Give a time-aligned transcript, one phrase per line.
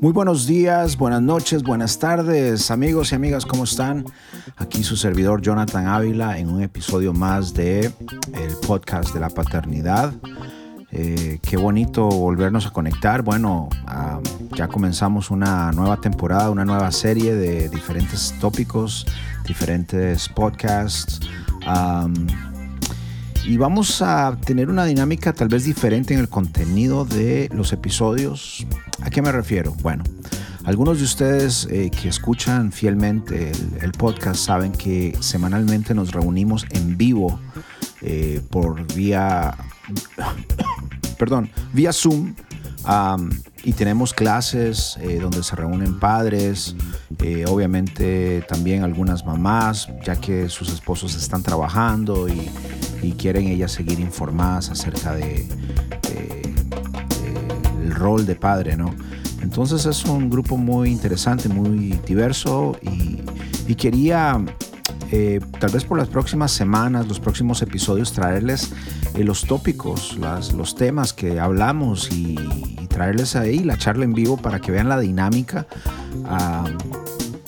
[0.00, 4.04] Muy buenos días, buenas noches, buenas tardes, amigos y amigas, ¿cómo están?
[4.56, 10.12] Aquí su servidor Jonathan Ávila en un episodio más de el podcast de la paternidad.
[10.90, 13.22] Eh, qué bonito volvernos a conectar.
[13.22, 14.20] Bueno, ah,
[14.54, 19.06] ya comenzamos una nueva temporada, una nueva serie de diferentes tópicos,
[19.46, 21.20] diferentes podcasts.
[23.44, 28.66] Y vamos a tener una dinámica tal vez diferente en el contenido de los episodios.
[29.02, 29.74] ¿A qué me refiero?
[29.82, 30.04] Bueno,
[30.64, 36.96] algunos de ustedes eh, que escuchan fielmente el, podcast saben que semanalmente nos reunimos en
[36.96, 37.40] vivo
[38.00, 39.56] eh, por vía
[41.18, 42.34] perdón, vía Zoom.
[43.64, 46.74] Y tenemos clases eh, donde se reúnen padres,
[47.20, 52.50] eh, obviamente también algunas mamás, ya que sus esposos están trabajando y,
[53.18, 55.46] quieren ellas seguir informadas acerca de,
[57.90, 58.92] rol de padre, ¿no?
[59.42, 64.40] Entonces es un grupo muy interesante, muy diverso y quería
[65.14, 68.72] eh, tal vez por las próximas semanas, los próximos episodios, traerles
[69.14, 70.16] los tópicos,
[70.54, 72.34] los temas que hablamos y,
[72.92, 75.66] traerles ahí la charla en vivo para que vean la dinámica,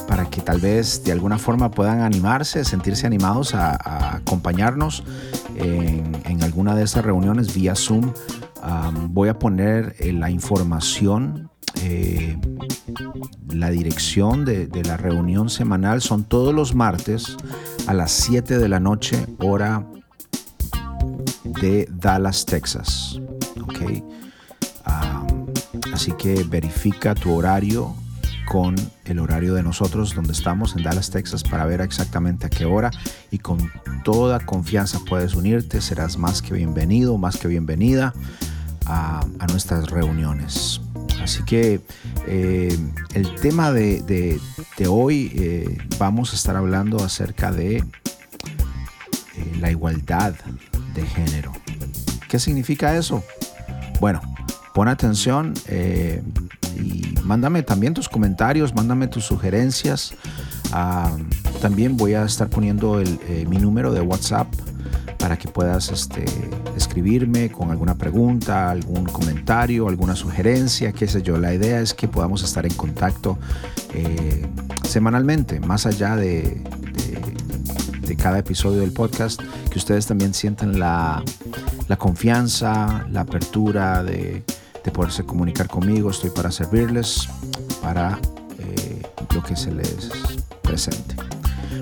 [0.09, 5.05] para que tal vez de alguna forma puedan animarse, sentirse animados a, acompañarnos
[5.57, 8.13] en, alguna de estas reuniones vía Zoom.
[9.09, 11.51] voy a poner eh, la información
[13.49, 17.37] la dirección de, la reunión semanal son todos los martes
[17.87, 19.87] a las 7 de la noche, hora
[21.45, 23.21] de Dallas, Texas.
[25.93, 27.95] Así que verifica tu horario
[28.47, 32.65] con el horario de nosotros donde estamos en Dallas, Texas para ver exactamente a qué
[32.65, 32.91] hora
[33.31, 33.71] y con
[34.05, 38.13] toda confianza puedes unirte, serás más que bienvenido, más que bienvenida
[38.87, 40.81] a nuestras reuniones.
[41.25, 41.81] Así que
[42.27, 42.79] eh,
[43.15, 44.39] el tema de,
[44.87, 47.85] hoy eh, vamos a estar hablando acerca de eh,
[49.59, 50.35] la igualdad
[50.95, 51.51] de género.
[52.29, 53.25] ¿Qué significa eso?
[54.01, 54.21] Bueno,
[54.75, 55.55] pon atención
[56.77, 60.15] y mándame también tus comentarios, mándame tus sugerencias.
[60.73, 61.17] Ah,
[61.63, 63.01] también voy a estar poniendo
[63.49, 64.49] mi número de WhatsApp
[65.19, 66.25] para que puedas este,
[66.77, 71.39] escribirme con alguna pregunta, algún comentario, alguna sugerencia, qué sé yo.
[71.39, 73.39] La idea es que podamos estar en contacto
[73.95, 74.45] eh,
[74.83, 76.63] semanalmente, más allá de,
[78.19, 79.41] cada episodio del podcast,
[79.71, 81.23] que ustedes también sientan la
[81.99, 84.43] confianza, la apertura de,
[84.85, 86.11] de, poderse comunicar conmigo.
[86.11, 87.29] Estoy para servirles,
[87.83, 88.19] para
[88.59, 89.03] eh,
[89.35, 90.11] lo que se les
[90.63, 91.17] presente.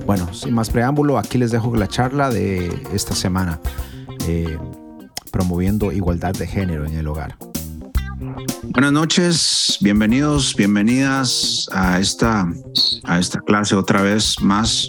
[0.06, 3.60] Bueno, sin más preámbulo, aquí les dejo la charla de esta semana,
[4.26, 4.58] eh,
[5.30, 7.36] promoviendo igualdad de género en el hogar.
[8.62, 12.46] Buenas noches, bienvenidos, bienvenidas a esta,
[13.04, 14.88] a esta clase otra vez más.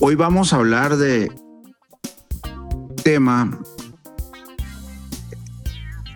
[0.00, 1.30] Hoy vamos a hablar de
[3.02, 3.60] tema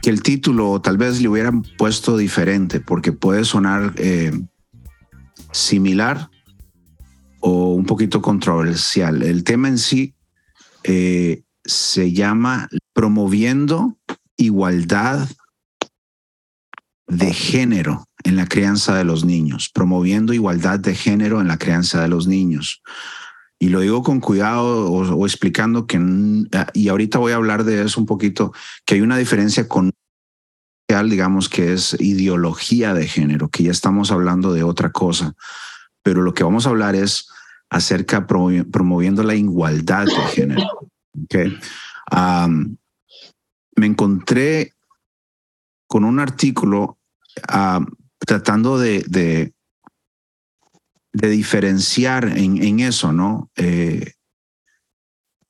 [0.04, 4.38] que el título tal vez le hubieran puesto diferente porque puede sonar eh,
[5.50, 6.28] similar
[7.41, 9.22] o un poquito controversial.
[9.22, 10.14] El tema en sí
[10.82, 13.97] eh, se llama promoviendo
[14.37, 15.26] igualdad
[17.06, 22.03] de género en la crianza de los niños, promoviendo igualdad de género en la crianza
[22.03, 22.82] de los niños.
[23.59, 25.98] Y lo digo con cuidado o, explicando que,
[26.75, 28.53] y ahorita voy a hablar de eso un poquito,
[28.84, 29.91] que hay una diferencia con
[31.03, 35.34] digamos que es ideología de género, que ya estamos hablando de otra cosa,
[36.03, 37.28] pero lo que vamos a hablar es
[37.69, 40.91] acerca promoviendo la igualdad de género.
[41.25, 41.59] Okay.
[43.76, 44.72] me encontré
[45.87, 46.98] con un artículo
[48.19, 49.53] tratando de,
[51.14, 53.50] diferenciar en, eso, ¿no?
[53.56, 54.14] Eh,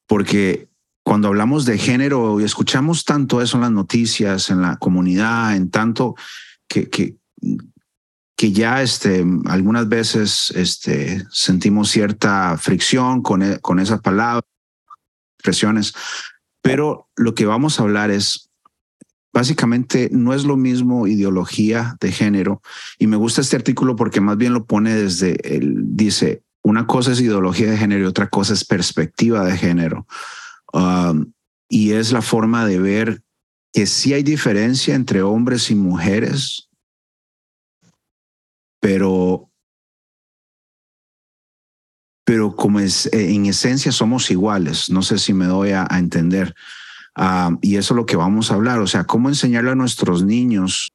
[0.06, 0.68] porque
[1.02, 5.70] cuando hablamos de género y escuchamos tanto eso en las noticias, en la comunidad, en
[5.70, 6.14] tanto
[6.68, 7.16] que, que
[8.36, 14.44] que ya este, algunas veces este, sentimos cierta fricción con, e, con esas palabras,
[15.38, 15.94] expresiones,
[16.60, 18.43] pero lo que vamos a hablar es,
[19.34, 22.62] básicamente no es lo mismo ideología de género,
[22.98, 27.12] y me gusta este artículo porque más bien lo pone desde, el, dice, una cosa
[27.12, 30.06] es ideología de género y otra cosa es perspectiva de género.
[30.72, 31.32] Um,
[31.68, 33.22] y es la forma de ver
[33.72, 36.70] que sí hay diferencia entre hombres y mujeres
[38.84, 39.50] pero,
[42.26, 46.54] pero como es, eh, en esencia somos iguales, no sé si me doy a, entender.
[47.16, 50.24] Ah, y eso es lo que vamos a hablar, o sea, cómo enseñarle a nuestros
[50.24, 50.92] niños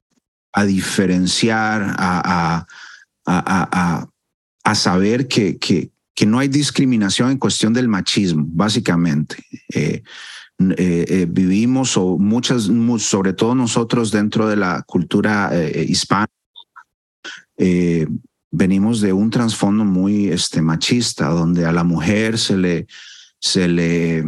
[0.51, 2.66] a diferenciar, a,
[3.25, 4.07] a,
[4.63, 9.44] a saber que, que, que, no hay discriminación en cuestión del machismo, básicamente.
[9.74, 10.04] Eh,
[10.60, 12.69] eh, eh, vivimos, o muchas,
[13.00, 15.51] sobre todo nosotros dentro de la cultura
[15.88, 16.27] hispana,
[18.51, 22.88] venimos de un trasfondo muy este, machista, donde a la mujer se le,
[23.39, 24.25] se le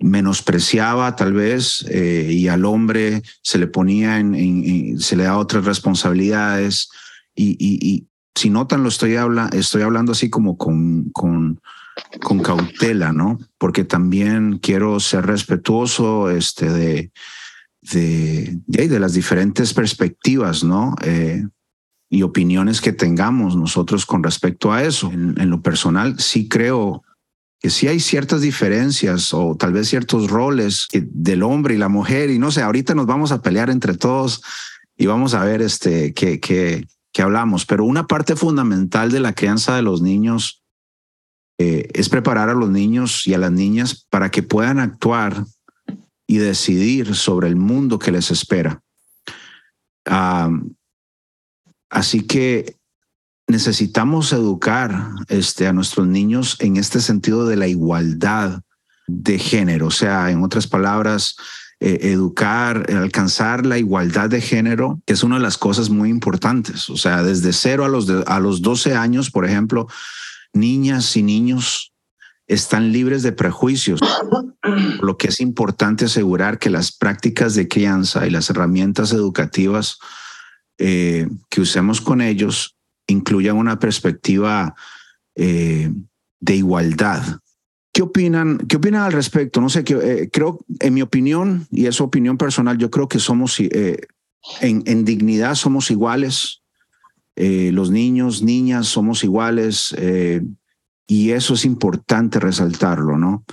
[0.00, 6.88] menospreciaba tal vez y al hombre se le ponía en, se le da otras responsabilidades
[7.34, 9.16] y, si notan lo estoy,
[9.52, 11.60] estoy hablando así como con, con,
[12.42, 13.38] cautela, ¿no?
[13.58, 17.12] Porque también quiero ser respetuoso este, de,
[17.82, 20.96] de, de, las diferentes perspectivas, ¿no?
[21.02, 21.46] Eh,
[22.10, 25.10] y opiniones que tengamos nosotros con respecto a eso.
[25.12, 27.02] En, lo personal, sí creo
[27.64, 32.28] que sí hay ciertas diferencias o tal vez ciertos roles del hombre y la mujer
[32.28, 34.42] y no sé, ahorita nos vamos a pelear entre todos
[34.98, 39.74] y vamos a ver este qué, que hablamos, pero una parte fundamental de la crianza
[39.76, 40.62] de los niños
[41.56, 45.46] eh, es preparar a los niños y a las niñas para que puedan actuar
[46.26, 48.82] y decidir sobre el mundo que les espera.
[51.88, 52.76] así que
[53.46, 58.62] necesitamos educar este, a nuestros niños en este sentido de la igualdad
[59.06, 61.36] de género, o sea, en otras palabras,
[61.80, 66.88] eh, educar, alcanzar la igualdad de género, que es una de las cosas muy importantes.
[66.88, 69.88] O sea, desde cero a los, a los 12 años, por ejemplo,
[70.54, 71.92] niñas y niños
[72.46, 74.00] están libres de prejuicios,
[75.00, 79.98] lo que es importante asegurar que las prácticas de crianza y las herramientas educativas
[80.78, 84.74] eh, que usemos con ellos incluyan una perspectiva
[85.34, 85.92] eh,
[86.40, 87.22] de igualdad,
[87.92, 89.60] ¿Qué opinan, ¿Qué opinan al respecto?
[89.60, 93.60] No sé, eh, creo, en mi opinión, y es opinión personal, yo creo que somos,
[93.60, 94.08] eh,
[94.60, 96.62] en, dignidad somos iguales.
[97.36, 99.94] Los niños, niñas somos iguales.
[101.06, 103.44] y eso es importante resaltarlo, ¿no?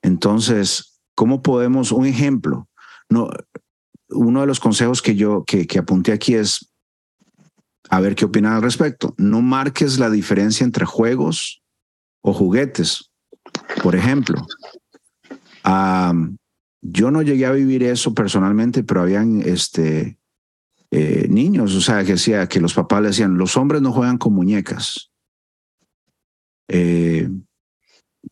[0.00, 2.68] Entonces, ¿cómo podemos, un ejemplo?
[3.10, 3.28] No,
[4.08, 6.71] uno de los consejos que yo que, que apunté aquí es,
[7.92, 9.14] a ver qué opinan al respecto.
[9.18, 11.62] No marques la diferencia entre juegos
[12.22, 13.12] o juguetes
[13.82, 14.46] por ejemplo,
[16.80, 20.18] yo no llegué a vivir eso personalmente, pero habían este,
[20.90, 24.18] eh, niños, o sea, que decía que los papás le decían, los hombres no juegan
[24.18, 25.10] con muñecas.
[26.68, 27.28] Eh,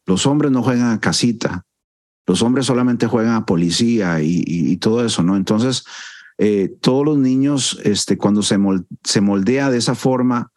[0.06, 1.64] los hombres no juegan a casita.
[2.26, 5.36] Los hombres solamente juegan a policía y, todo eso, ¿no?
[5.36, 5.84] Entonces,
[6.42, 8.56] eh, todos los niños, este, cuando se,
[9.04, 10.50] se moldea de esa forma,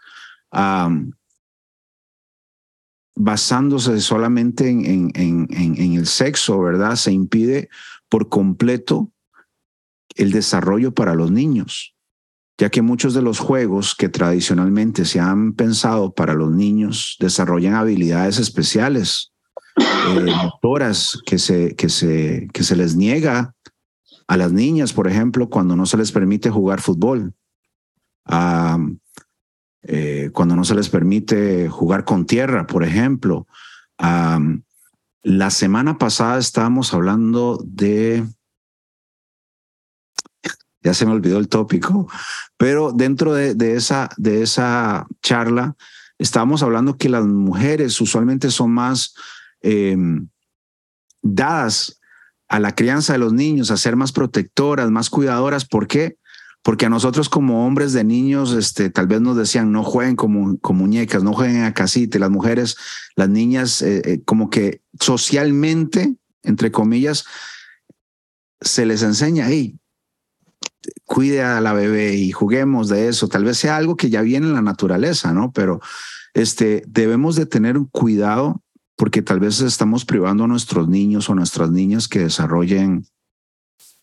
[3.16, 6.96] basándose solamente en, en, el sexo, ¿verdad?
[6.96, 7.68] Se impide
[8.08, 9.12] por completo
[10.16, 11.94] el desarrollo para los niños,
[12.58, 17.74] ya que muchos de los juegos que tradicionalmente se han pensado para los niños desarrollan
[17.74, 19.34] habilidades especiales,
[19.76, 20.34] eh,
[21.26, 23.54] que se, que, se, que se les niega
[24.28, 27.34] a las niñas, por ejemplo, cuando no se les permite jugar fútbol.
[28.26, 28.78] Ah,
[29.84, 33.48] eh, cuando no se les permite jugar con tierra, por ejemplo.
[35.26, 38.26] la semana pasada estábamos hablando de,
[40.82, 42.10] ya se me olvidó el tópico,
[42.58, 45.76] pero dentro de, esa, de esa charla
[46.18, 49.16] estábamos hablando que las mujeres usualmente son más
[49.62, 50.28] em,
[51.22, 52.02] dadas
[52.54, 55.66] a la crianza de los niños, a ser más protectoras, más cuidadoras.
[55.66, 56.18] ¿Por qué?
[56.62, 60.58] porque a nosotros como hombres de niños, este, tal vez nos decían, no jueguen como,
[60.70, 62.78] muñecas, no jueguen a casita, las mujeres,
[63.18, 67.26] las niñas, eh, eh, como que socialmente, entre comillas,
[68.62, 69.78] se les enseña, hey,
[71.04, 73.28] cuide a la bebé y juguemos de eso.
[73.28, 75.52] Tal vez sea algo que ya viene en la naturaleza, ¿no?
[75.52, 75.82] Pero
[76.34, 78.63] este, debemos de tener un cuidado
[78.96, 83.06] porque tal vez estamos privando a nuestros niños o nuestras niñas que desarrollen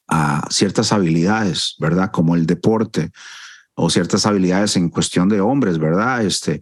[0.08, 2.10] a ciertas habilidades, ¿verdad?
[2.10, 3.12] Como el deporte
[3.74, 6.24] o ciertas habilidades en cuestión de hombres, ¿verdad?
[6.24, 6.60] Este,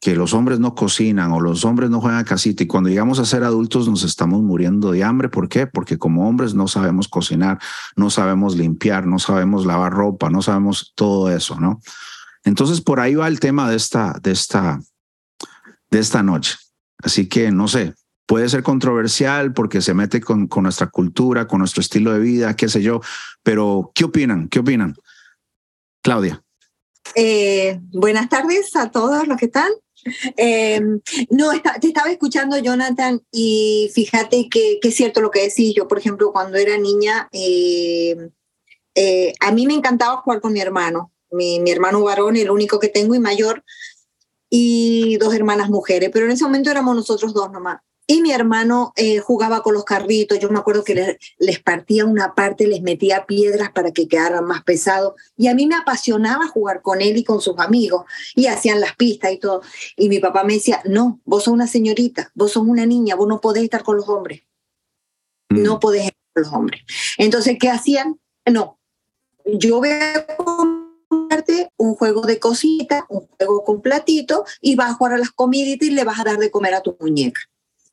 [0.00, 3.18] que los hombres no cocinan o los hombres no juegan a casita y cuando llegamos
[3.18, 5.28] a ser adultos nos estamos muriendo de hambre.
[5.28, 5.66] ¿Por qué?
[5.66, 7.58] Porque como hombres no sabemos cocinar,
[7.96, 11.80] no sabemos limpiar, no sabemos lavar ropa, no sabemos todo eso, ¿no?
[12.44, 14.80] Entonces por ahí va el tema de esta, de esta,
[15.90, 16.56] de esta noche.
[16.98, 17.94] Así que no sé,
[18.26, 22.68] puede ser controversial porque se mete con, nuestra cultura, con nuestro estilo de vida, qué
[22.68, 23.00] sé yo,
[23.42, 24.48] pero ¿qué opinan?
[24.48, 24.96] ¿Qué opinan?
[26.02, 26.42] Claudia.
[27.14, 29.70] Eh, buenas tardes a todos los que están.
[30.36, 30.80] Eh,
[31.30, 31.50] no,
[31.80, 35.74] te estaba escuchando, Jonathan, y fíjate que, es cierto lo que decís.
[35.74, 38.30] Yo, por ejemplo, cuando era niña, eh,
[38.94, 42.88] eh, a mí me encantaba jugar con mi hermano, mi hermano varón, el único que
[42.88, 43.64] tengo y mayor,
[44.50, 47.80] y dos hermanas mujeres, pero en ese momento éramos nosotros dos nomás.
[48.08, 52.36] Y mi hermano eh, jugaba con los carritos, yo me acuerdo que les, partía una
[52.36, 55.14] parte, les metía piedras para que quedaran más pesados.
[55.36, 58.04] Y a mí me apasionaba jugar con él y con sus amigos.
[58.36, 59.62] Y hacían las pistas y todo.
[59.96, 63.26] Y mi papá me decía, no, vos sos una señorita, vos sos una niña, vos
[63.26, 64.42] no podés estar con los hombres.
[65.48, 65.62] Mm.
[65.62, 66.82] No podés estar con los hombres.
[67.18, 68.20] Entonces, ¿qué hacían?
[68.48, 68.78] No,
[69.44, 70.75] yo comprarte
[71.76, 75.88] un juego de cosita, un juego con platito, y vas a jugar a las comiditas
[75.88, 77.40] y le vas a dar de comer a tu muñeca.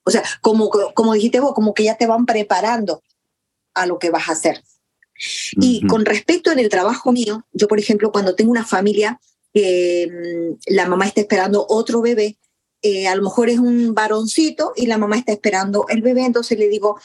[0.03, 3.01] O sea, como, como dijiste vos, como que ya te van preparando
[3.73, 4.63] a lo que vas a hacer.
[5.53, 9.19] Y con respecto en el trabajo mío, yo, por ejemplo, cuando tengo una familia
[9.53, 12.37] que mm, la mamá está esperando otro bebé,
[12.81, 16.59] eh, a lo mejor es un varoncito y la mamá está esperando el bebé, entonces
[16.59, 16.99] le digo,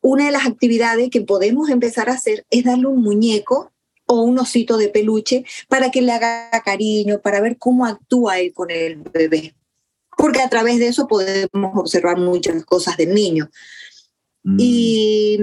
[0.00, 3.70] una de las actividades que podemos empezar a hacer es darle un muñeco
[4.08, 8.52] o un osito de peluche para que le haga cariño, para ver cómo actúa él
[8.52, 9.54] con el bebé
[10.18, 13.48] porque a través de eso podemos observar muchas cosas del niño.
[14.42, 14.56] Mm.
[14.58, 15.38] Y,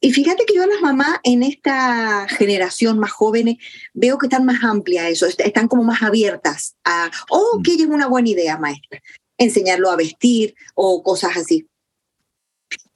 [0.00, 3.58] y, fíjate que yo a las mamás en esta generación más jóvenes
[3.92, 7.62] veo que están más amplias eso, están como más abiertas a, oh, mm.
[7.62, 9.02] que es una buena idea, maestra,
[9.36, 11.67] enseñarlo a vestir o cosas así.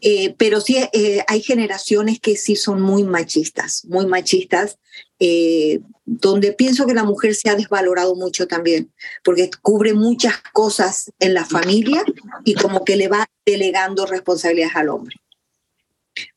[0.05, 4.81] Eh, pero sí eh, hay generaciones que sí son muy machistas, muy machistas,
[5.21, 8.93] eh, donde pienso que la mujer se ha desvalorado mucho también,
[9.23, 12.05] porque cubre muchas cosas en la familia
[12.45, 15.15] y como que le va delegando responsabilidades al hombre.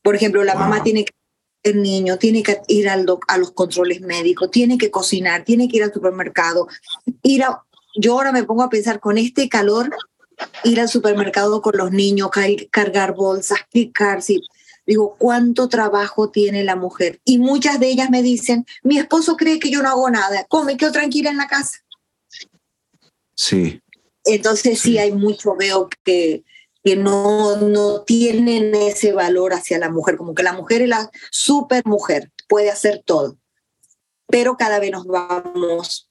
[0.00, 1.12] Por ejemplo, la mamá tiene que
[1.64, 5.78] el niño, tiene que ir al a los controles médicos, tiene que cocinar, tiene que
[5.78, 6.68] ir al supermercado,
[7.24, 7.64] ir a,
[7.96, 9.90] yo ahora me pongo a pensar con este calor
[10.64, 12.30] ir al supermercado con los niños,
[12.70, 14.40] cargar bolsas, picarse.
[14.86, 17.20] Digo, ¿cuánto trabajo tiene la mujer?
[17.24, 20.76] Y muchas de ellas me dicen, mi esposo cree que yo no hago nada, come,
[20.76, 21.78] quedo tranquila en la casa.
[23.34, 23.82] Sí.
[24.24, 26.44] Entonces sí, hay mucho, veo que,
[26.82, 31.10] que no, no tienen ese valor hacia la mujer, como que la mujer es la
[31.30, 33.36] super mujer, puede hacer todo,
[34.26, 36.10] pero cada vez nos vamos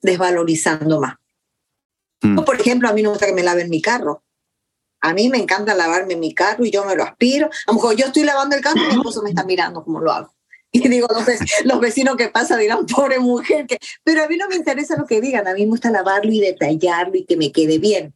[0.00, 1.21] desvalorizando más.
[2.22, 2.44] Mm.
[2.44, 4.22] Por ejemplo, a mí no me gusta que me laven mi carro.
[5.00, 7.46] A mí me encanta lavarme mi carro y yo me lo aspiro.
[7.46, 10.00] A lo mejor yo estoy lavando el carro y mi esposo me está mirando cómo
[10.00, 10.34] lo hago.
[10.70, 13.78] Y digo, entonces, los vecinos que pasan dirán, pobre mujer, que...
[14.02, 16.40] pero a mí no me interesa lo que digan, a mí me gusta lavarlo y
[16.40, 18.14] detallarlo y que me quede bien.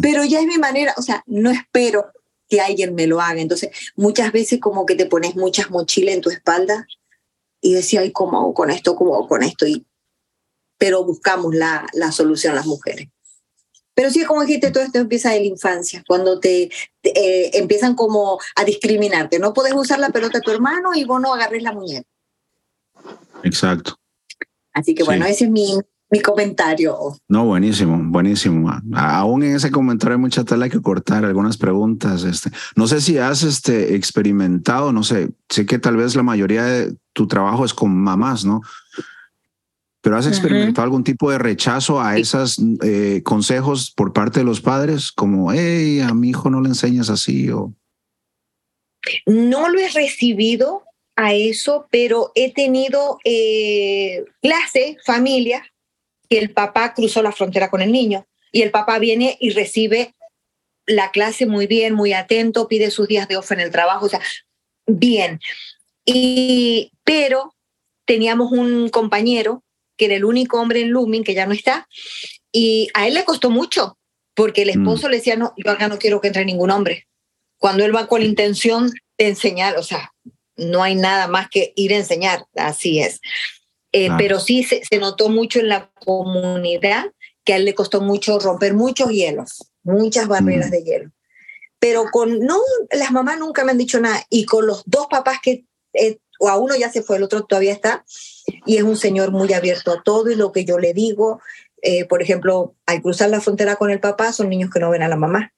[0.00, 2.06] Pero ya es mi manera, o sea, no espero
[2.48, 3.40] que alguien me lo haga.
[3.40, 6.86] Entonces, muchas veces como que te pones muchas mochilas en tu espalda
[7.60, 8.94] y decía, ay, ¿cómo hago con esto?
[8.94, 9.66] ¿Cómo hago con esto?
[9.66, 9.84] Y
[10.78, 13.08] pero buscamos la, la solución las mujeres.
[13.98, 16.70] Pero sí, como dijiste, todo esto empieza de la infancia, cuando te,
[17.02, 19.40] eh, empiezan como a discriminarte.
[19.40, 22.08] No puedes usar la pelota de tu hermano y vos no agarres la muñeca.
[23.42, 23.96] Exacto.
[24.72, 25.80] Así que bueno, ese es mi,
[26.10, 26.96] mi comentario.
[27.26, 28.70] No, buenísimo, buenísimo.
[28.94, 32.22] Aún en ese comentario hay mucha tela que cortar, algunas preguntas.
[32.22, 36.62] Este, no sé si has este, experimentado, no sé, sé que tal vez la mayoría
[36.62, 38.60] de tu trabajo es con mamás, ¿no?
[40.00, 44.60] ¿Pero has experimentado algún tipo de rechazo a esos eh, consejos por parte de los
[44.60, 45.10] padres?
[45.10, 47.74] Como, hey, a mi hijo no le enseñas así o...
[49.26, 50.84] No lo he recibido
[51.16, 55.64] a eso, pero he tenido eh, clase, familia,
[56.28, 60.14] que el papá cruzó la frontera con el niño y el papá viene y recibe
[60.86, 64.08] la clase muy bien, muy atento, pide sus días de off en el trabajo, o
[64.08, 64.20] sea,
[64.86, 65.40] bien.
[66.04, 67.54] Y, pero
[68.06, 69.64] teníamos un compañero
[69.98, 71.86] que era el único hombre en Lumin que ya no está,
[72.50, 73.98] y a él le costó mucho,
[74.34, 75.10] porque el esposo mm.
[75.10, 77.06] le decía, no, yo acá no quiero que entre ningún hombre.
[77.58, 80.14] Cuando él va con la intención de enseñar, o sea,
[80.56, 83.20] no hay nada más que ir a enseñar, así es.
[83.92, 87.06] Eh, pero sí se, notó mucho en la comunidad
[87.44, 90.70] que a él le costó mucho romper muchos hielos, muchas barreras mm.
[90.70, 91.10] de hielo.
[91.80, 95.38] Pero con, no, las mamás nunca me han dicho nada, y con los dos papás
[95.42, 95.64] que,
[95.94, 98.04] eh, o a uno ya se fue, el otro todavía está,
[98.66, 101.40] y es un señor muy abierto a todo y lo que yo le digo,
[101.82, 105.02] eh, por ejemplo, al cruzar la frontera con el papá, son niños que no ven
[105.02, 105.52] a la mamá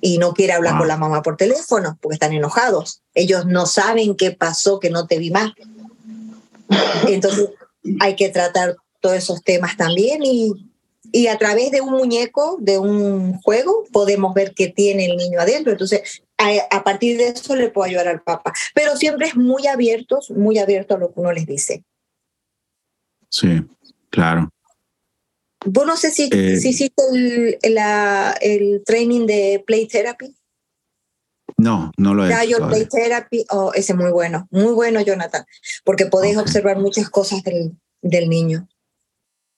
[0.00, 3.02] y no quiere hablar con la mamá por teléfono porque están enojados.
[3.14, 5.52] Ellos no saben qué pasó, que no te vi más.
[7.06, 7.50] Entonces
[8.00, 10.52] hay que tratar todos esos temas también y,
[11.12, 15.40] y a través de un muñeco, de un juego, podemos ver qué tiene el niño
[15.40, 15.72] adentro.
[15.72, 18.52] Entonces, a, a, partir de eso le puedo ayudar al papá.
[18.74, 21.84] Pero siempre es muy abiertos, muy abierto a lo que uno les dice.
[23.32, 23.62] Sí,
[24.10, 24.50] claro.
[25.64, 27.58] Vos no sé si, eh, hiciste el,
[28.40, 30.36] el, training de play therapy.
[31.56, 32.68] No, no lo he hecho.
[32.68, 35.44] Play Therapy, oh, ese es muy bueno, muy bueno, Jonathan,
[35.84, 38.68] porque podéis observar muchas cosas del, del niño.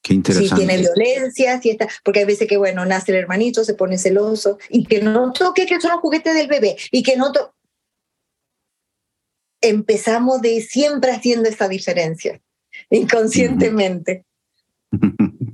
[0.02, 0.50] Qué interesante.
[0.50, 3.96] Si tiene violencia, si está, porque hay veces que, bueno, nace el hermanito, se pone
[3.96, 7.54] celoso, y que no toque que son los juguetes del bebé, y que no toque.
[9.62, 12.42] Empezamos de siempre haciendo esa diferencia,
[12.96, 14.24] inconscientemente.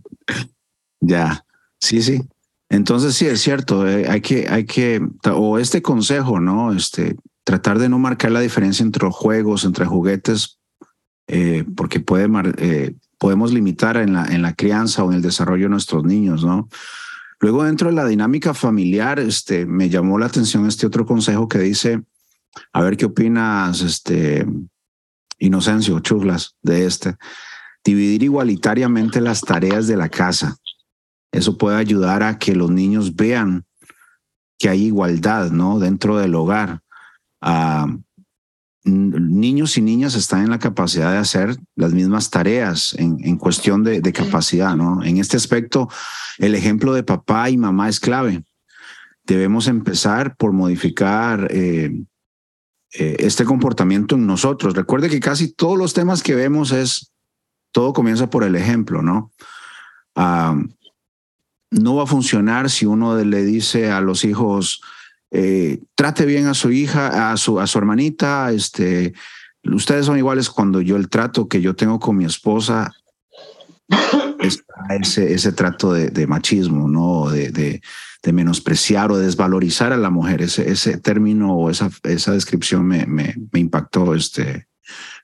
[1.01, 1.45] ya,
[1.81, 2.21] sí, sí.
[2.69, 5.01] Entonces sí, es cierto, eh, hay que, hay que,
[5.33, 6.73] o este consejo, ¿no?
[6.73, 10.61] Este, tratar de no marcar la diferencia entre los juegos, entre juguetes,
[11.27, 12.29] eh, porque puede,
[12.59, 16.45] eh, podemos limitar en la, en la crianza o en el desarrollo de nuestros niños,
[16.45, 16.69] ¿no?
[17.41, 21.59] Luego dentro de la dinámica familiar, este, me llamó la atención este otro consejo que
[21.59, 22.03] dice,
[22.73, 24.47] a ver qué opinas, este,
[25.41, 27.17] Inocencio, chuflas, de este,
[27.83, 30.57] dividir igualitariamente las tareas de la casa.
[31.33, 33.65] Eso puede ayudar a que los niños vean
[34.59, 35.79] que hay igualdad, ¿no?
[35.79, 36.83] Dentro del hogar.
[37.41, 37.87] Ah,
[38.85, 44.13] niños y niñas están en la capacidad de hacer las mismas tareas en, cuestión de,
[44.13, 45.03] capacidad, ¿no?
[45.03, 45.89] En este aspecto,
[46.39, 48.43] el ejemplo de papá y mamá es clave.
[49.25, 52.05] Debemos empezar por modificar eh,
[52.93, 54.75] eh, este comportamiento en nosotros.
[54.75, 57.13] Recuerde que casi todos los temas que vemos es,
[57.73, 59.33] todo comienza por el ejemplo, ¿no?
[60.17, 60.57] Ah,
[61.71, 64.81] no va a funcionar si uno le dice a los hijos,
[65.31, 69.15] eh, trate bien a su hija, a su, a su hermanita, este,
[69.63, 72.91] ustedes son iguales cuando yo el trato que yo tengo con mi esposa
[74.41, 77.31] es ese, trato de, machismo, ¿no?
[77.31, 77.81] De,
[78.25, 80.43] menospreciar o desvalorizar a la mujer.
[80.43, 84.69] Ese, ese término o esa, esa descripción me, me, impactó, este,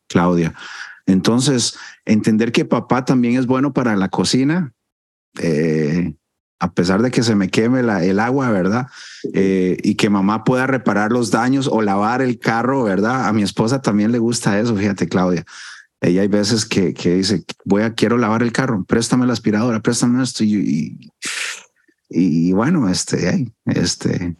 [0.09, 0.55] Claudia.
[1.07, 4.73] Entonces, entender que papá también es bueno para la cocina,
[5.41, 6.15] eh,
[6.59, 8.87] a pesar de que se me queme el agua, ¿verdad?
[9.35, 13.26] Eh, y que mamá pueda reparar los daños o lavar el carro, ¿verdad?
[13.26, 15.45] A mi esposa también le gusta eso, fíjate, Claudia.
[16.00, 19.80] Ella hay veces que, que dice, voy a, quiero lavar el carro, préstame la aspiradora,
[19.80, 20.45] préstame esto.
[20.45, 21.11] Y, y,
[22.08, 24.36] bueno, este, este,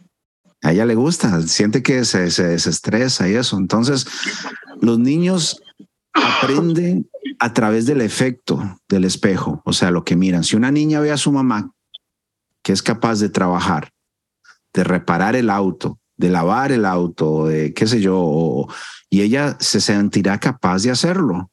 [0.61, 3.57] a ella le gusta, siente que se, se desestresa y eso.
[3.57, 4.07] Entonces,
[4.81, 5.61] los niños
[6.13, 10.43] aprenden a través del efecto del espejo, o sea, lo que miran.
[10.43, 11.71] Si una niña ve a su mamá
[12.63, 13.91] que es capaz de trabajar,
[14.73, 18.67] de reparar el auto, de lavar el auto, de qué sé yo,
[19.09, 21.49] y ella se sentirá capaz de hacerlo.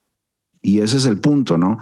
[0.60, 1.78] Y ese es el punto, ¿no?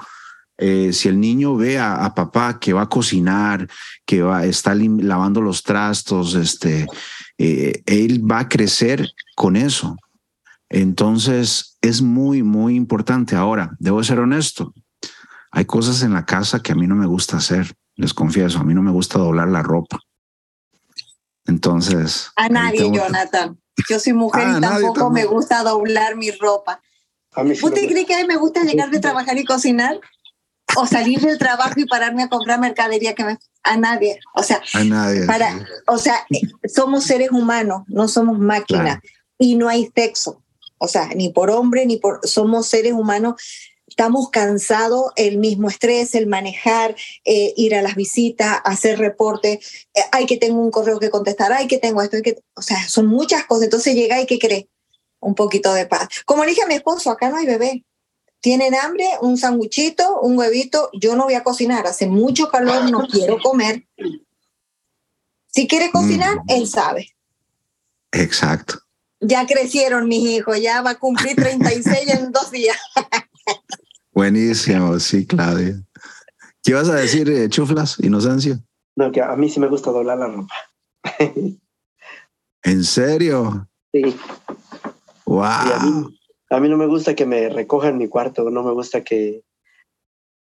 [0.58, 3.68] Eh, si el niño ve a, papá que va a cocinar,
[4.06, 6.86] que va, está lavando los trastos, este,
[7.38, 9.96] eh, él va a crecer con eso.
[10.68, 13.34] Entonces es muy, muy importante.
[13.34, 14.72] Ahora, debo ser honesto.
[15.50, 18.64] Hay cosas en la casa que a mí no me gusta hacer les confieso, a
[18.64, 20.00] mí no me gusta doblar la ropa.
[21.46, 22.30] Entonces.
[22.36, 23.58] A nadie, Jonathan.
[23.88, 26.80] Yo soy mujer ah, y tampoco me gusta doblar mi ropa.
[27.34, 29.98] ¿Usted cree que a mí me gusta llegar de trabajar y cocinar?
[30.76, 33.38] O salir del trabajo y pararme a comprar mercadería que me...
[33.64, 34.18] A nadie.
[34.34, 36.26] O sea, a nadie, para, o sea
[36.66, 38.98] somos seres humanos, no somos máquinas.
[39.38, 40.42] Y no hay sexo.
[40.78, 42.26] O sea, ni por hombre ni por...
[42.26, 43.34] Somos seres humanos
[43.92, 49.60] estamos cansados, el mismo estrés, el manejar, eh, ir a las visitas, hacer reporte,
[49.94, 52.62] eh, hay que tengo un correo que contestar, hay que tengo esto, hay que, o
[52.62, 54.68] sea, son muchas cosas, entonces llega y que cree
[55.20, 56.08] un poquito de paz.
[56.24, 57.84] Como le dije a mi esposo, acá no hay bebé.
[58.42, 63.06] Tienen hambre, un sanguchito, un huevito, yo no voy a cocinar, hace mucho calor, no
[63.10, 63.86] quiero comer.
[65.46, 66.44] Si quiere cocinar, mm.
[66.48, 67.14] él sabe.
[68.10, 68.80] Exacto.
[69.20, 72.76] Ya crecieron mis hijos, ya va a cumplir 36 en dos días.
[74.12, 75.80] Buenísimo, sí, Claudia.
[76.64, 78.58] ¿Qué vas a decir, eh, Chuflas, Inocencio?
[78.96, 80.54] No, que a mí sí me gusta doblar la ropa.
[82.64, 83.68] ¿En serio?
[83.92, 84.16] Sí.
[85.26, 86.12] Wow.
[86.52, 89.42] A, mí, no me gusta que me recojan mi cuarto, no me gusta que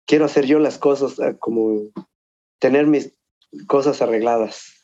[0.05, 1.91] quiero hacer yo las cosas eh, como
[2.60, 3.17] tener mis
[3.67, 4.81] cosas arregladas.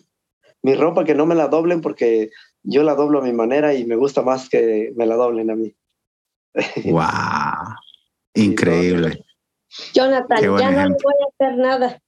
[0.64, 2.30] Mi ropa que no me la doblen porque
[2.64, 5.56] yo la doblo a mi manera y me gusta más que me la doblen a
[5.56, 5.76] mí.
[6.86, 7.76] Wow.
[8.34, 9.24] Increíble.
[9.94, 12.02] Jonathan, ya no voy a hacer nada.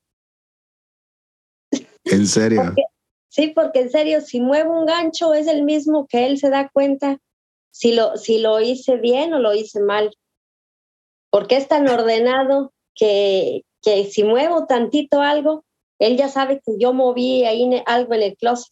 [2.06, 2.74] ¿En serio?
[3.30, 6.70] sí, porque en serio, si muevo un gancho es el mismo que él se da
[6.70, 7.18] cuenta
[7.74, 10.16] si lo, si lo hice bien o lo hice mal.
[11.32, 15.66] Porque es tan ordenado que, que si muevo tantito algo,
[15.98, 18.72] él ya sabe que yo moví ahí algo en el closet.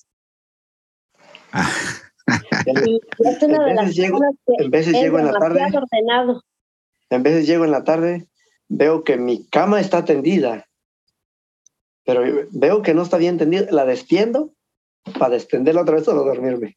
[2.68, 5.62] es una de las llego, que en veces llego en la tarde.
[5.76, 6.44] Ordenado.
[7.10, 8.28] En veces llego en la tarde,
[8.70, 10.68] veo que mi cama está tendida,
[12.06, 14.54] pero veo que no está bien tendida, la destiendo
[15.18, 16.76] para extenderla otra vez para dormirme.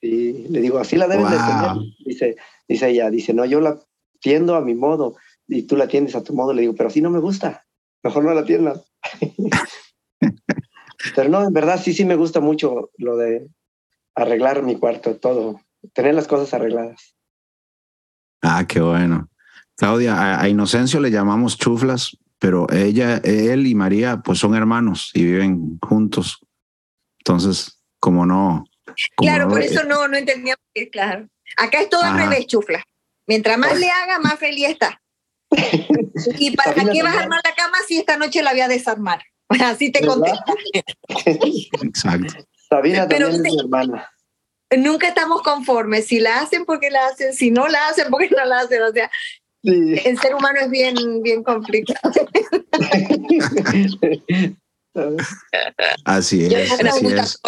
[0.00, 1.94] Y le digo, así la deben de tener.
[2.04, 2.36] Dice,
[2.68, 3.78] dice ella, dice, no, yo la
[4.20, 5.16] tiendo a mi modo
[5.46, 6.52] y tú la tiendes a tu modo.
[6.52, 7.64] Le digo, pero así no me gusta.
[8.02, 8.84] Mejor no la tiendas.
[11.14, 13.48] pero no, en verdad sí, sí me gusta mucho lo de
[14.14, 15.60] arreglar mi cuarto, todo,
[15.92, 17.14] tener las cosas arregladas.
[18.42, 19.28] Ah, qué bueno.
[19.76, 25.24] Claudia, a, Inocencio le llamamos chuflas, pero ella, él y María, pues son hermanos y
[25.24, 26.40] viven juntos.
[27.18, 28.64] Entonces, como no.
[29.16, 31.28] Claro, por eso no, no entendíamos que, claro.
[31.56, 32.82] Acá es todo al revés, chufla.
[33.26, 35.00] Mientras más le haga, más feliz está.
[36.38, 39.22] ¿Y para qué vas a armar la cama si esta noche la voy a desarmar?
[39.48, 40.54] Así te contesta.
[41.82, 42.34] Exacto.
[42.68, 44.10] Sabina también es mi hermana.
[44.78, 46.06] Nunca estamos conformes.
[46.06, 47.34] Si la hacen, porque la hacen.
[47.34, 48.82] Si no la hacen, porque no la hacen.
[48.82, 49.10] O sea,
[49.62, 52.12] el ser humano es bien, bien complicado.
[56.04, 56.72] así es.
[56.72, 57.40] así es.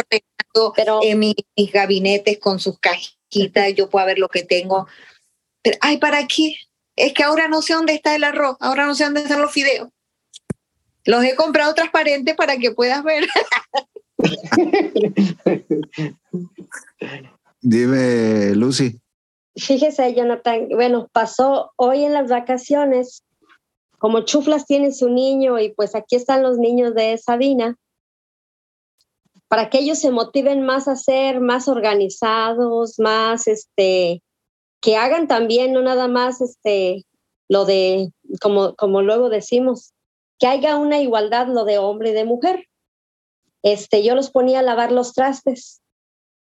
[0.77, 1.35] Pero, en mis,
[1.73, 4.87] gabinetes con sus cajitas, yo puedo ver lo que tengo.
[5.63, 6.57] Pero, ay, ¿para qué?
[6.97, 9.53] Es que ahora no sé dónde está el arroz, ahora no sé dónde están los
[9.53, 9.89] fideos.
[11.05, 13.27] Los he comprado transparentes para que puedas ver.
[17.61, 19.01] Dime, Lucy.
[19.57, 23.23] Fíjese, Jonathan, bueno, pasó hoy en las vacaciones,
[24.05, 27.79] como Chuflas tiene su niño y pues aquí están los niños de Sabina,
[29.49, 34.23] para que ellos se motiven más a ser más organizados, más, este,
[34.83, 37.07] que hagan también, no nada más, este,
[37.49, 38.13] lo de,
[38.43, 39.95] como, como luego decimos,
[40.39, 42.69] que haya una igualdad lo de hombre y de mujer
[43.63, 45.81] este, yo los ponía a lavar los trastes,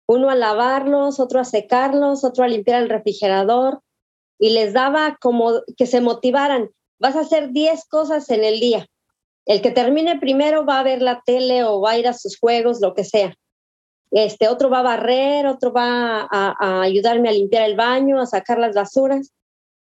[0.08, 3.82] uno a lavarlos, otro a secarlos, otro a limpiar el refrigerador
[4.38, 6.70] y les daba como que se motivaran.
[7.00, 8.86] Vas a hacer 10 cosas en el día.
[9.46, 12.38] El que termine primero va a ver la tele o va a ir a sus
[12.38, 13.34] juegos, lo que sea.
[14.10, 18.58] Este, otro va a barrer, otro va a, ayudarme a limpiar el baño, a sacar
[18.58, 19.32] las basuras.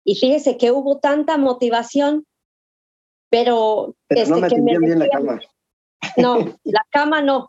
[0.04, 2.26] Y fíjese que hubo tanta motivación,
[3.30, 5.40] pero, este, no me que bien la cama.
[6.18, 7.48] No, la cama no.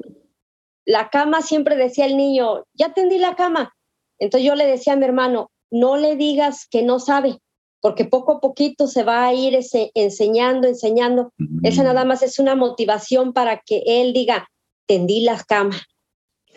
[0.85, 3.75] La cama siempre decía el niño, ya tendí la cama.
[4.19, 7.39] Entonces yo le decía a mi hermano, no le digas que no sabe,
[7.83, 11.33] porque poco a poquito se va a ir ese, enseñando, enseñando.
[11.65, 14.49] Esa nada más es una motivación para que él diga,
[14.87, 15.77] tendí la cama.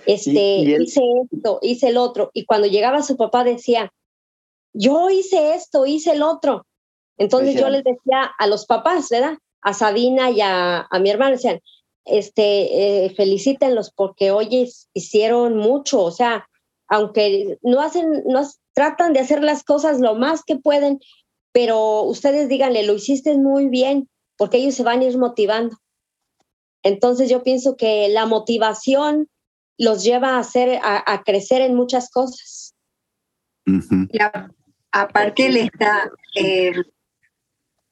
[0.05, 2.29] Este, hice esto, hice el otro.
[2.31, 3.91] Y cuando llegaba su papá decía,
[4.71, 6.67] yo hice esto, hice el otro.
[7.17, 9.39] Entonces yo les decía a los papás, ¿verdad?
[9.61, 11.59] A Sabina y a, a mi hermano, decían,
[12.05, 16.47] este, eh, felicítenlos porque hoy hicieron mucho, o sea,
[16.87, 18.43] aunque no hacen, no
[18.75, 20.99] tratan de hacer las cosas lo más que pueden,
[21.51, 25.77] pero ustedes díganle, lo hiciste muy bien, porque ellos se van a ir motivando.
[26.83, 29.29] Entonces yo pienso que la motivación
[29.77, 32.75] los lleva a hacer, a, crecer en muchas cosas.
[34.91, 36.73] aparte le está, eh,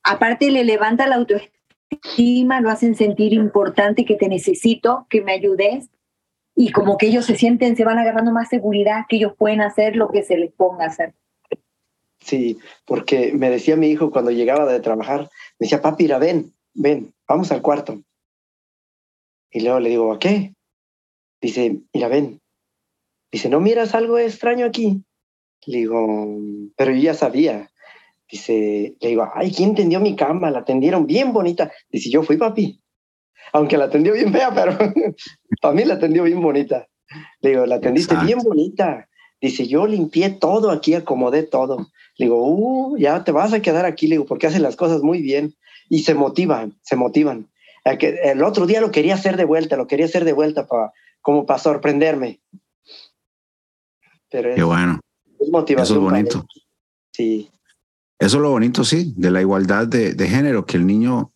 [0.04, 5.90] aparte le levanta la autoestima lo hacen sentir importante, que te necesito, que me ayudes.
[6.56, 9.96] Y como que ellos se sienten, se van agarrando más seguridad, que ellos pueden hacer
[9.96, 11.14] lo que se les ponga a hacer.
[12.20, 15.22] Sí, porque me decía mi hijo cuando llegaba de trabajar,
[15.60, 18.02] me decía, papi, mira, ven, ven, vamos al cuarto.
[19.52, 20.54] Y luego le digo, ¿a qué?
[21.42, 22.40] Dice, mira, ven.
[23.32, 25.04] Dice, ¿no miras algo extraño aquí?
[25.66, 26.40] Le digo,
[26.76, 27.70] pero yo ya sabía.
[28.30, 30.50] Dice, le digo, ay, ¿quién tendió mi cama?
[30.50, 31.72] La tendieron bien bonita.
[31.90, 32.80] Dice, yo fui papi.
[33.52, 34.78] Aunque la tendió bien fea, pero
[35.62, 36.88] para mí la tendió bien bonita.
[37.42, 39.08] Le digo, la tendiste bien bonita.
[39.42, 41.90] Dice, yo limpié todo aquí, acomodé todo.
[42.18, 45.02] Le digo, uh, ya te vas a quedar aquí, le digo, porque hace las cosas
[45.02, 45.56] muy bien.
[45.90, 47.50] Y se motivan, se motivan.
[47.84, 51.46] El, otro día lo quería hacer de vuelta, lo quería hacer de vuelta para, como
[51.46, 52.40] para sorprenderme.
[54.32, 55.00] Pero es, Qué bueno.
[55.40, 55.98] Es motivación.
[55.98, 56.46] Eso es bonito.
[57.12, 57.52] Sí.
[58.20, 61.33] Eso es lo bonito, sí, de la igualdad de, género, que el niño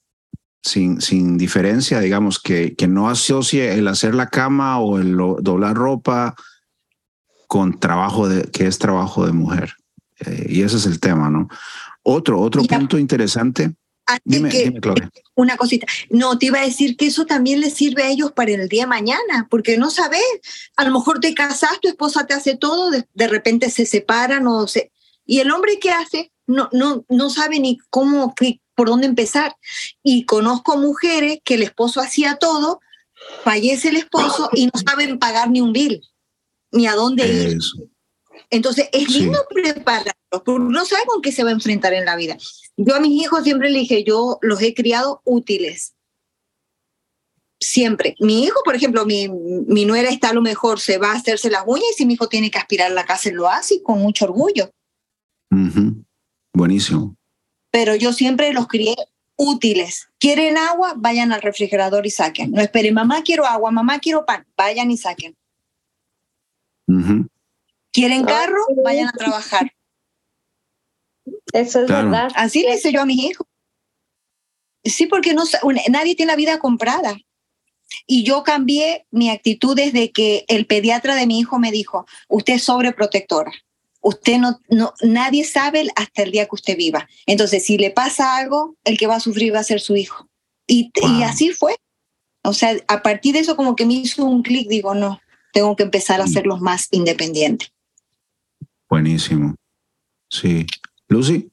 [0.68, 5.76] sin, sin diferencia, digamos, que, que no asocie el hacer la cama o el doblar
[5.76, 6.36] ropa
[7.48, 9.74] con trabajo de, que es trabajo de mujer.
[10.20, 11.48] Eh, y ese es el tema, ¿no?
[12.04, 13.74] Otro, otro punto interesante.
[14.24, 15.10] Dime, dime, Claudia.
[15.36, 15.86] Una cosita.
[16.10, 18.84] No, te iba a decir que eso también les sirve a ellos para el día
[18.84, 20.22] de mañana, porque no sabes,
[20.78, 24.48] a lo mejor te casas, tu esposa te hace todo, de, de repente se separan
[24.48, 24.92] o se...
[25.26, 26.32] ¿Y el hombre qué hace?
[26.48, 28.34] no, no, no sabe ni cómo,
[28.78, 29.58] por dónde empezar.
[30.04, 32.80] Y conozco mujeres que el esposo hacía todo,
[33.44, 36.02] fallece el esposo y no saben pagar ni un bill,
[36.72, 37.58] ni a dónde ir.
[38.52, 42.16] Entonces, es lindo prepararlos, porque no saben con qué se va a enfrentar en la
[42.16, 42.38] vida.
[42.78, 45.96] Yo a mis hijos siempre les dije, yo los he criado útiles.
[47.60, 48.16] siempre.
[48.20, 51.50] Mi hijo, por ejemplo, mi, mi nuera está a lo mejor, se va a hacerse
[51.50, 53.82] las uñas y si mi hijo tiene que aspirar a la casa, él lo hace
[53.82, 54.70] con mucho orgullo.
[56.54, 57.17] Buenísimo.
[57.72, 58.96] Pero yo siempre los crié
[59.36, 60.10] útiles.
[60.20, 60.94] ¿Quieren agua?
[60.98, 62.52] Vayan al refrigerador y saquen.
[62.52, 64.46] No esperen, mamá quiero agua, mamá quiero pan.
[64.58, 65.36] Vayan y saquen.
[67.92, 68.62] ¿Quieren carro?
[68.84, 69.72] Vayan a trabajar.
[71.54, 72.32] Eso es verdad.
[72.36, 73.48] Así le hice yo a mis hijos.
[74.84, 75.44] Sí, porque no,
[75.90, 77.18] nadie tiene la vida comprada.
[78.06, 82.56] Y yo cambié mi actitud desde que el pediatra de mi hijo me dijo, usted
[82.56, 83.52] es sobreprotectora.
[84.02, 87.08] Usted no, no, nadie sabe hasta el día que usted viva.
[87.26, 90.28] Entonces, si le pasa algo, el que va a sufrir va a ser su hijo.
[90.68, 91.76] Y, y así fue.
[92.44, 95.20] O sea, a partir de eso como que me hizo un clic, digo, no,
[95.52, 96.28] tengo que empezar a mm.
[96.28, 97.72] hacerlos más independientes.
[98.90, 99.56] Buenísimo.
[100.30, 100.66] Sí.
[101.10, 101.52] Lucy.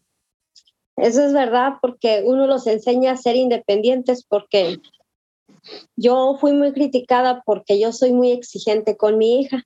[0.97, 4.79] Eso es verdad, porque uno los enseña a ser independientes, porque
[5.97, 9.65] yo fui muy criticada porque yo soy muy exigente con mi hija.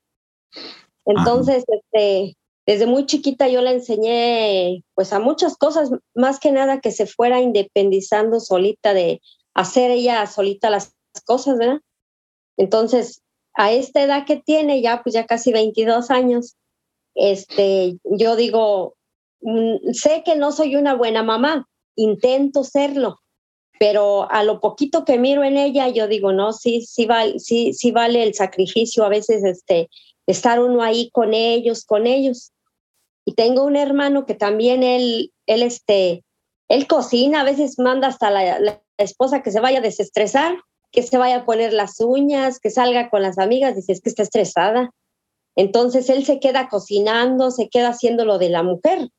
[1.04, 2.37] Entonces, este,
[2.68, 7.06] desde muy chiquita yo le enseñé pues a muchas cosas, más que nada que se
[7.06, 9.22] fuera independizando solita de
[9.54, 10.92] hacer ella solita las
[11.24, 11.80] cosas, ¿verdad?
[12.58, 13.22] Entonces,
[13.54, 16.56] a esta edad que tiene, ya pues ya casi 22 años,
[17.14, 18.96] este, yo digo,
[19.40, 23.20] mm, sé que no soy una buena mamá, intento serlo,
[23.80, 27.72] pero a lo poquito que miro en ella, yo digo, no, sí, sí, vale, sí,
[27.72, 29.88] sí vale el sacrificio a veces este,
[30.26, 32.52] estar uno ahí con ellos, con ellos.
[33.28, 36.24] Y tengo un hermano que también él, él, este,
[36.70, 40.56] él cocina, a veces manda hasta la, la esposa que se vaya a desestresar,
[40.92, 44.08] que se vaya a poner las uñas, que salga con las amigas, dice, es que
[44.08, 44.92] está estresada.
[45.56, 49.10] Entonces él se queda cocinando, se queda haciendo lo de la mujer.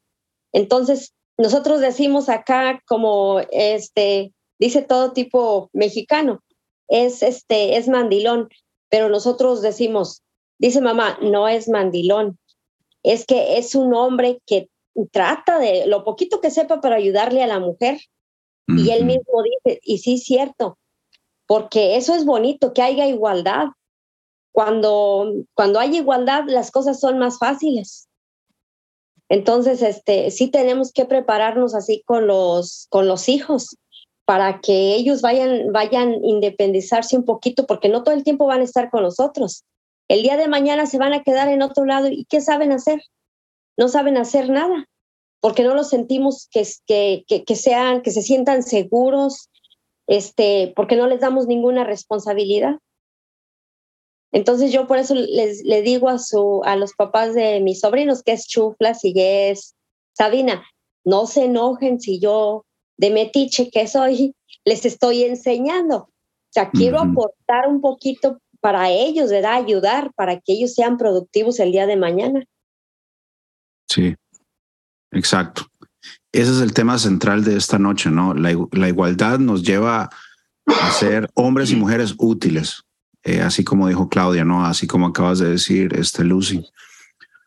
[0.53, 6.41] Entonces nosotros decimos acá como este, dice todo tipo mexicano,
[6.87, 8.49] es este, es mandilón,
[8.89, 10.23] pero nosotros decimos,
[10.57, 12.38] dice mamá, no es mandilón,
[13.03, 14.69] es que es un hombre que
[15.11, 17.99] trata de lo poquito que sepa para ayudarle a la mujer.
[18.67, 20.77] Y él mismo dice, y sí es cierto,
[21.47, 23.69] porque eso es bonito, que haya igualdad.
[24.51, 28.07] Cuando, cuando hay igualdad, las cosas son más fáciles.
[29.27, 33.75] Entonces, este, sí tenemos que prepararnos así con los, con los hijos
[34.25, 38.65] para que ellos vayan, vayan independizarse un poquito, porque no todo el tiempo van a
[38.65, 39.63] estar con nosotros.
[40.09, 43.01] El día de mañana se van a quedar en otro lado y ¿qué saben hacer?
[43.77, 44.89] No saben hacer nada,
[45.39, 46.67] porque no los sentimos que,
[47.27, 49.49] que, que, sean, que se sientan seguros,
[50.07, 52.79] este, porque no les damos ninguna responsabilidad.
[54.31, 58.23] Entonces yo por eso les, les digo a, su, a los papás de mis sobrinos,
[58.23, 59.75] que es Chuflas y es
[60.13, 60.65] Sabina,
[61.05, 62.65] no se enojen si yo
[62.97, 65.97] de metiche que soy, les estoy enseñando.
[65.97, 69.53] O sea, quiero aportar un poquito para ellos, ¿verdad?
[69.53, 72.43] Ayudar para que ellos sean productivos el día de mañana.
[73.87, 74.15] Sí,
[75.11, 75.65] exacto.
[76.31, 78.33] Ese es el tema central de esta noche, ¿no?
[78.33, 80.09] La, igualdad nos lleva
[80.67, 82.83] a ser hombres y mujeres útiles,
[83.23, 84.65] eh, así como dijo Claudia, ¿no?
[84.65, 86.63] Así como acabas de decir, este Lucy.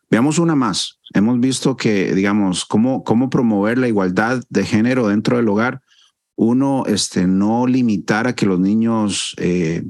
[0.09, 0.99] Veamos una más.
[1.13, 5.81] Hemos visto que, digamos, cómo, cómo promover la igualdad de género dentro del hogar.
[6.35, 9.83] Uno, este, no limitar a que los niños eh,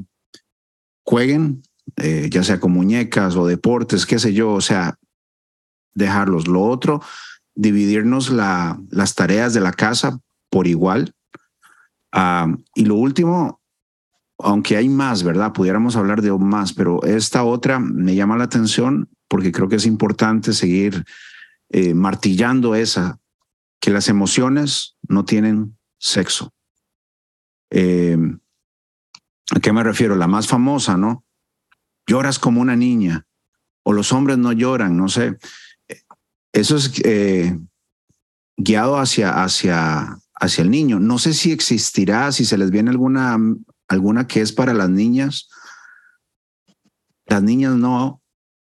[1.04, 1.63] jueguen,
[1.98, 4.98] eh, ya sea con muñecas o deportes, qué sé yo, o sea,
[5.94, 6.48] dejarlos.
[6.48, 7.02] Lo otro,
[7.56, 11.13] dividirnos la, las tareas de la casa por igual.
[12.12, 13.62] Ah, y lo último,
[14.38, 15.54] aunque hay más, ¿verdad?
[15.54, 19.86] Pudiéramos hablar de más, pero esta otra me llama la atención porque creo que es
[19.86, 21.04] importante seguir
[21.70, 23.20] eh, martillando esa,
[23.80, 26.54] que las emociones no tienen sexo.
[27.72, 28.18] Eh,
[29.56, 30.16] ¿A qué me refiero?
[30.16, 31.24] La más famosa, ¿no?
[32.08, 33.26] Lloras como una niña
[33.84, 35.38] o los hombres no lloran, no sé.
[36.52, 37.58] Eso es eh,
[38.58, 41.00] guiado hacia, hacia, hacia el niño.
[41.00, 43.38] No sé si existirá, si se les viene alguna,
[43.88, 45.50] alguna que es para las niñas.
[47.26, 48.24] Las niñas no,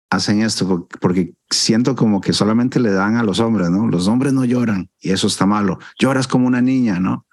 [0.09, 3.87] hacen esto porque siento como que solamente le dan a los hombres, ¿no?
[3.87, 5.79] Los hombres no lloran y eso está malo.
[5.99, 7.25] Lloras como una niña, ¿no?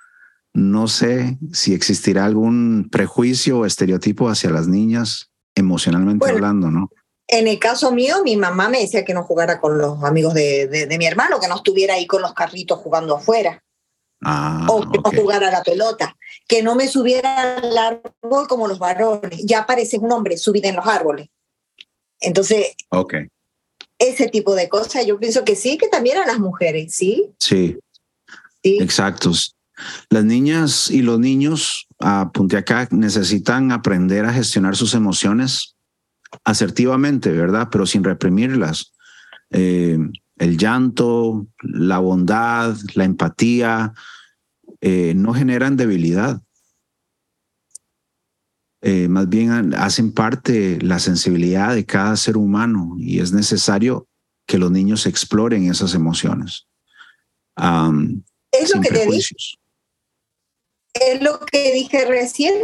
[0.58, 6.90] No sé si existirá algún prejuicio o estereotipo hacia las niñas emocionalmente hablando, ¿no?
[7.28, 10.66] En el caso mío, mi mamá me decía que no jugara con los amigos de,
[10.66, 13.62] de, mi hermano, que no estuviera ahí con los carritos jugando afuera.
[14.24, 16.16] Ah, o que no jugara a la pelota,
[16.48, 19.44] que no me subiera al árbol como los varones.
[19.44, 21.28] Ya parece un hombre subido en los árboles.
[22.18, 23.28] Entonces, okay.
[23.96, 27.30] ese tipo de cosas, yo pienso que sí, que también a las mujeres, ¿sí?
[27.38, 27.78] Sí.
[28.64, 28.78] Sí.
[28.80, 29.54] Exactos.
[30.10, 35.76] Las niñas y los niños, apunte acá, necesitan aprender a gestionar sus emociones
[36.44, 37.68] asertivamente, ¿verdad?
[37.70, 38.92] Pero sin reprimirlas.
[39.50, 39.98] Eh,
[40.36, 43.92] el llanto, la bondad, la empatía,
[44.80, 46.40] eh, no generan debilidad.
[48.80, 54.06] Eh, más bien hacen parte la sensibilidad de cada ser humano y es necesario
[54.46, 56.68] que los niños exploren esas emociones.
[57.56, 59.34] es lo que te dije.
[60.94, 62.54] Es lo que dije recién.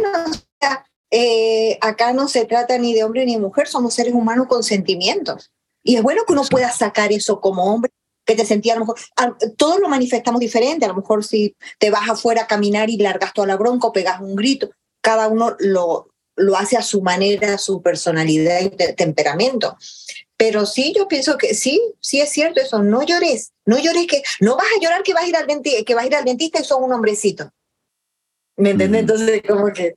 [1.11, 4.63] Eh, acá no se trata ni de hombre ni de mujer, somos seres humanos con
[4.63, 5.51] sentimientos.
[5.83, 7.91] Y es bueno que uno pueda sacar eso como hombre,
[8.25, 8.97] que te sentía a lo mejor,
[9.55, 13.33] todos lo manifestamos diferente, a lo mejor si te vas afuera a caminar y largas
[13.33, 17.53] toda la bronca o pegas un grito, cada uno lo, lo hace a su manera,
[17.53, 19.77] a su personalidad y temperamento.
[20.37, 24.21] Pero sí, yo pienso que sí, sí es cierto eso, no llores, no llores que,
[24.41, 26.25] no vas a llorar que vas a ir al dentista, que vas a ir al
[26.25, 27.51] dentista y son un hombrecito.
[28.57, 29.01] ¿Me entiendes?
[29.01, 29.95] Entonces, como que,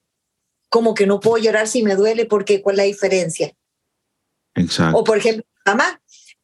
[0.68, 3.52] como que no puedo llorar si me duele porque ¿cuál es la diferencia?
[4.54, 4.98] Exacto.
[4.98, 6.00] O por ejemplo, mamá,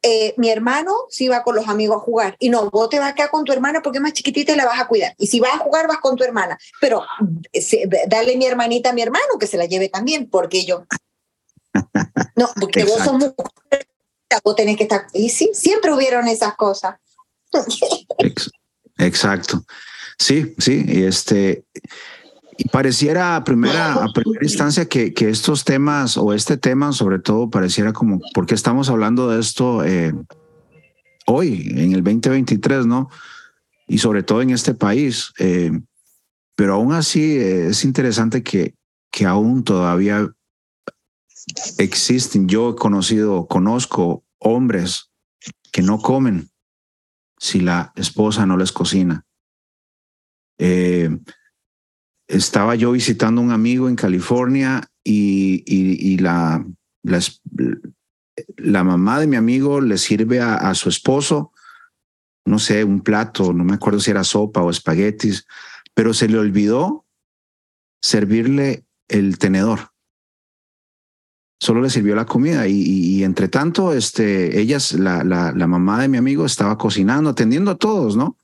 [0.07, 2.37] eh, mi hermano sí va con los amigos a jugar.
[2.39, 4.57] Y no, vos te vas a quedar con tu hermana porque es más chiquitita y
[4.57, 5.15] la vas a cuidar.
[5.17, 6.59] Y si vas a jugar, vas con tu hermana.
[6.79, 7.03] Pero
[7.53, 10.85] eh, dale mi hermanita a mi hermano que se la lleve también, porque yo.
[12.37, 13.87] No, porque vos sos mujer,
[14.43, 15.07] vos tenés que estar.
[15.13, 16.97] Y sí, siempre hubieron esas cosas.
[18.99, 19.65] Exacto.
[20.19, 20.85] Sí, sí.
[20.87, 21.65] Y este.
[22.57, 27.19] Y pareciera a primera, a primera instancia que, que, estos temas o este tema sobre
[27.19, 30.15] todo pareciera como, porque estamos hablando de esto eh,
[31.27, 33.11] hoy, en el 2023, ¿no?
[33.89, 35.33] Y sobre todo en este país.
[35.39, 35.73] Eh,
[36.55, 38.77] pero aún así eh, es interesante que,
[39.11, 40.31] que aún todavía
[41.79, 45.11] existen, yo he conocido, conozco hombres
[45.73, 46.51] que no comen
[47.39, 49.25] si la esposa no les cocina.
[50.59, 51.11] Eh,
[52.29, 56.65] estaba yo visitando un amigo en California y, la,
[58.57, 61.53] la, mamá de mi amigo le sirve a, su esposo,
[62.47, 65.47] no sé, un plato, no me acuerdo si era sopa o espaguetis,
[65.93, 67.07] pero se le olvidó
[68.01, 69.91] servirle el tenedor.
[71.61, 76.09] Solo le sirvió la comida y, entre tanto, este, ella, la, la, la mamá de
[76.09, 78.37] mi amigo, estaba cocinando, atendiendo a todos, ¿no?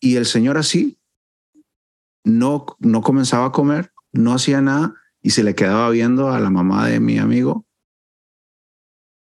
[0.00, 0.98] Y el señor así
[2.24, 6.50] no, no comenzaba a comer, no hacía nada y se le quedaba viendo a la
[6.50, 7.66] mamá de mi amigo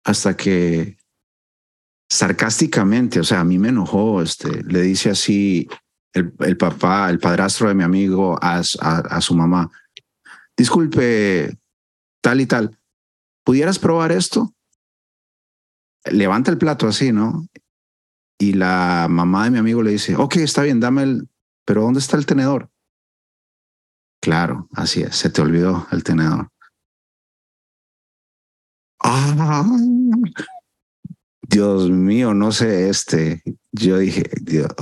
[0.04, 0.98] hasta que
[2.10, 5.68] sarcásticamente, o sea, a mí me enojó, este, le dice así
[6.14, 9.70] el, el papá, el padrastro de mi amigo a, a, su mamá,
[10.56, 11.58] disculpe,
[12.22, 12.80] tal y tal,
[13.44, 14.54] ¿pudieras probar esto?
[16.06, 17.48] Levanta el plato así, ¿no?
[18.40, 21.30] Y la mamá de mi amigo le dice, ok, está bien, dame el,
[21.66, 22.70] pero ¿dónde está el tenedor?
[24.22, 26.50] Claro, así es, se te olvidó el tenedor.
[29.04, 29.66] Ah,
[31.42, 34.30] Dios mío, no sé, este, yo dije,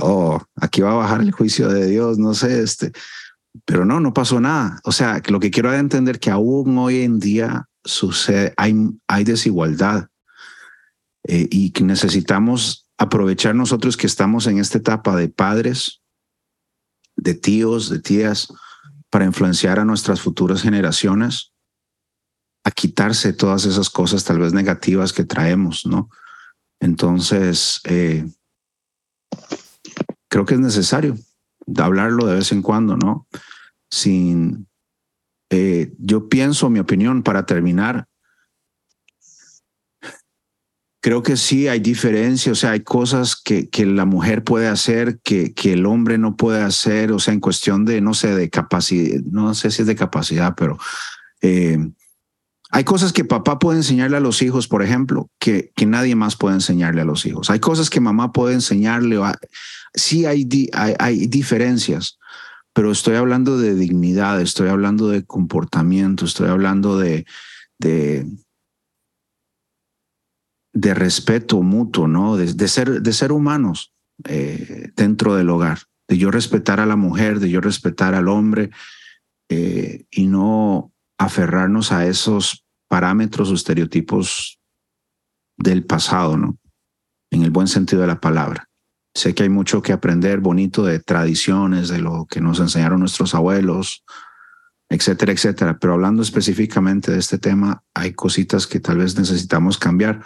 [0.00, 2.92] oh, aquí va a bajar el juicio de Dios, no sé, este,
[3.64, 4.80] pero no, no pasó nada.
[4.84, 8.74] O sea, lo que quiero entender que aún hoy en día sucede, hay,
[9.06, 10.08] hay desigualdad
[11.24, 16.02] eh, y que necesitamos aprovechar nosotros que estamos en esta etapa de padres,
[17.16, 18.52] de tíos, de tías,
[19.10, 21.52] para influenciar a nuestras futuras generaciones
[22.64, 26.10] a quitarse todas esas cosas tal vez negativas que traemos, ¿no?
[26.80, 28.28] Entonces, eh,
[30.28, 31.16] creo que es necesario
[31.78, 33.28] hablarlo de vez en cuando, ¿no?
[33.88, 34.66] Sin,
[35.50, 38.08] eh, yo pienso, mi opinión, para terminar,
[41.06, 45.20] creo que sí hay diferencia, o sea, hay cosas que, que la mujer puede hacer
[45.22, 48.50] que, que el hombre no puede hacer, o sea, en cuestión de, no sé, de
[48.50, 50.78] capacidad, no sé si es de capacidad, pero
[51.42, 51.78] eh,
[52.72, 56.34] hay cosas que papá puede enseñarle a los hijos, por ejemplo, que, que nadie más
[56.34, 57.50] puede enseñarle a los hijos.
[57.50, 59.20] Hay cosas que mamá puede enseñarle,
[59.94, 62.18] sí hay, hay, hay diferencias,
[62.72, 67.26] pero estoy hablando de dignidad, estoy hablando de comportamiento, estoy hablando de,
[67.78, 68.26] de,
[70.76, 72.36] de respeto mutuo, ¿no?
[72.36, 77.40] De, ser, de ser humanos eh, dentro del hogar, de yo respetar a la mujer,
[77.40, 78.70] de yo respetar al hombre
[79.48, 84.60] eh, y no aferrarnos a esos parámetros o estereotipos
[85.56, 86.58] del pasado, ¿no?
[87.30, 88.68] En el buen sentido de la palabra.
[89.14, 93.34] Sé que hay mucho que aprender bonito de tradiciones, de lo que nos enseñaron nuestros
[93.34, 94.04] abuelos,
[94.88, 95.78] etcétera, etcétera.
[95.78, 100.22] Pero hablando específicamente de este tema, hay cositas que tal vez necesitamos cambiar.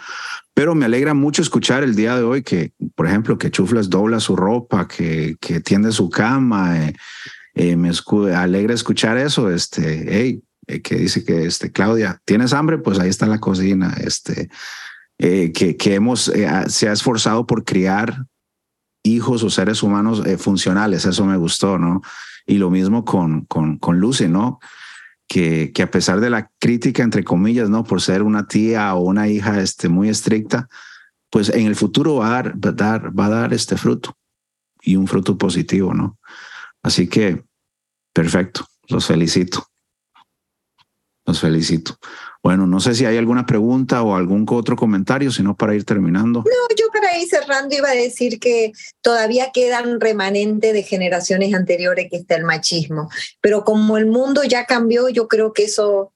[0.53, 4.19] Pero me alegra mucho escuchar el día de hoy que, por ejemplo, que Chuflas dobla
[4.19, 6.85] su ropa, que, que tiende su cama.
[6.85, 6.95] Eh,
[7.55, 7.91] eh, me
[8.35, 9.49] alegra escuchar eso.
[9.49, 12.77] Este, hey, eh, que dice que, este, Claudia, ¿tienes hambre?
[12.77, 13.95] Pues ahí está la cocina.
[13.99, 14.49] Este,
[15.17, 16.31] que, que hemos,
[16.67, 18.25] se ha esforzado por criar
[19.03, 21.05] hijos o seres humanos funcionales.
[21.05, 22.01] Eso me gustó, ¿no?
[22.45, 24.59] Y lo mismo con, con, con Lucy, ¿no?
[25.27, 27.83] Que, que, a pesar de la crítica, entre comillas, ¿no?
[27.83, 30.67] Por ser una tía o una hija este, muy estricta,
[31.29, 34.17] pues en el futuro va a dar, va a dar, va a dar este fruto
[34.81, 36.17] y un fruto positivo, ¿no?
[36.83, 37.43] Así que,
[38.13, 39.67] perfecto, los felicito.
[41.25, 41.97] Los felicito.
[42.43, 46.39] Bueno, no sé si hay alguna pregunta o algún otro comentario, sino para ir terminando.
[46.39, 52.07] No, yo para ir cerrando iba a decir que todavía quedan remanentes de generaciones anteriores
[52.09, 53.09] que está el machismo,
[53.41, 56.13] pero como el mundo ya cambió, yo creo que eso,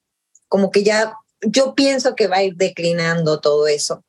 [0.48, 4.02] como que ya, yo pienso que va a ir declinando todo eso.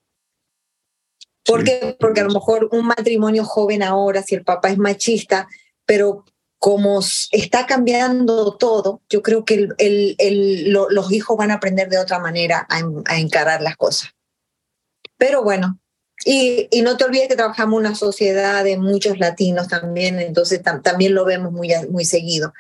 [1.46, 1.98] ¿Por qué?
[2.00, 5.48] Porque a lo mejor un matrimonio joven ahora, si el papá es machista,
[5.86, 6.24] pero
[6.60, 9.68] como está cambiando todo, yo creo que
[10.70, 14.12] los hijos van a aprender de otra manera a, encarar las cosas.
[15.18, 15.80] Pero bueno,
[16.30, 21.15] y, no te olvides que trabajamos en una sociedad de muchos latinos también, entonces también
[21.15, 22.53] lo vemos muy, muy seguido.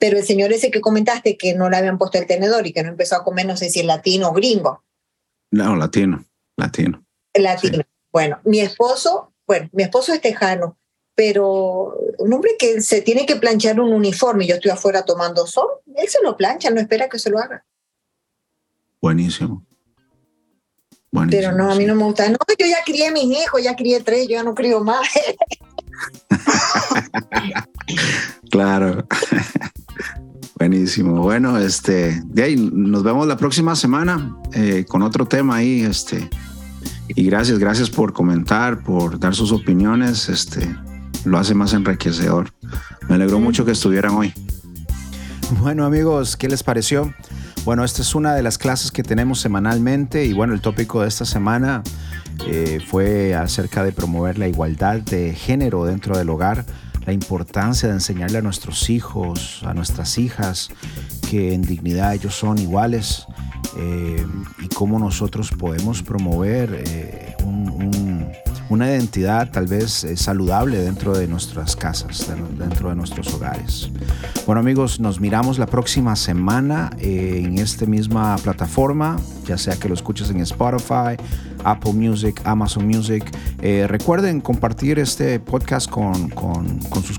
[0.00, 2.82] Pero el señor ese que comentaste que no le habían puesto el tenedor y que
[2.82, 4.82] no empezó a comer, no sé si es latino o gringo.
[5.52, 6.24] No, latino,
[6.56, 7.04] latino.
[7.34, 7.84] Latino.
[8.12, 10.76] Bueno, mi esposo, bueno, mi esposo es tejano,
[11.14, 15.68] pero un hombre que se tiene que planchar un uniforme, yo estoy afuera tomando sol,
[15.94, 17.64] él se lo plancha, no espera que se lo haga.
[19.00, 19.64] Buenísimo.
[21.30, 22.28] Pero no, a mí no me gusta.
[22.28, 25.06] No, yo ya crié mis hijos, ya crié tres, yo ya no crío más.
[28.50, 29.06] claro.
[30.58, 31.22] Buenísimo.
[31.22, 36.28] Bueno, este, de ahí nos vemos la próxima semana eh, con otro tema ahí, este.
[37.08, 40.28] Y gracias, gracias por comentar, por dar sus opiniones.
[40.28, 40.74] Este,
[41.24, 42.52] lo hace más enriquecedor.
[43.08, 44.32] Me alegró mucho que estuvieran hoy.
[45.60, 47.12] Bueno amigos, ¿qué les pareció?
[47.64, 51.08] Bueno, esta es una de las clases que tenemos semanalmente y bueno, el tópico de
[51.08, 51.82] esta semana
[52.46, 56.66] eh, fue acerca de promover la igualdad de género dentro del hogar,
[57.06, 60.68] la importancia de enseñarle a nuestros hijos, a nuestras hijas,
[61.30, 63.24] que en dignidad ellos son iguales
[63.78, 64.26] eh,
[64.62, 67.34] y cómo nosotros podemos promover eh,
[68.68, 73.90] una identidad tal vez eh, saludable dentro de nuestras casas, dentro de nuestros hogares.
[74.46, 79.94] Bueno amigos, nos miramos la próxima semana en esta misma plataforma, ya sea que lo
[79.94, 81.16] escuches en Spotify,
[81.64, 83.24] Apple Music, Amazon Music.
[83.88, 87.18] recuerden compartir este podcast con, con, con sus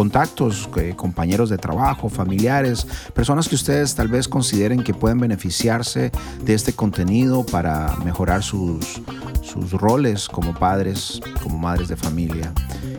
[0.00, 6.10] contactos, eh, compañeros de trabajo, familiares, personas que ustedes tal vez consideren que pueden beneficiarse
[6.42, 9.02] de este contenido para mejorar sus,
[9.42, 12.50] sus roles como padres, como madres de familia.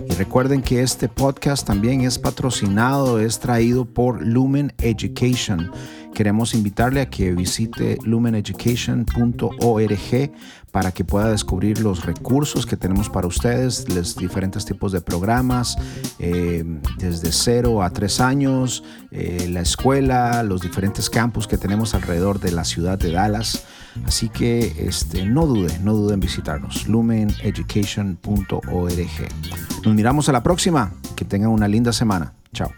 [0.08, 5.72] Y recuerden que este podcast también es patrocinado, es traído por Lumen Education.
[6.14, 10.32] Queremos invitarle a que visite lumeneducation.org
[10.72, 15.78] para que pueda descubrir los recursos que tenemos para ustedes, los diferentes tipos de programas,
[16.20, 16.64] eh,
[16.98, 22.52] desde cero a tres años, eh, la escuela, los diferentes campus que tenemos alrededor de
[22.52, 23.66] la ciudad de Dallas.
[24.06, 29.82] Así que este, no dude, no duden en visitarnos, lumeneducation.org.
[29.84, 30.94] Nos miramos a la próxima.
[31.16, 32.34] Que tengan una linda semana.
[32.54, 32.72] Chao.